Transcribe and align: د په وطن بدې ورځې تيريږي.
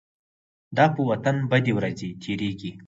د 0.75 0.77
په 0.93 1.01
وطن 1.09 1.35
بدې 1.51 1.71
ورځې 1.77 2.09
تيريږي. 2.21 2.71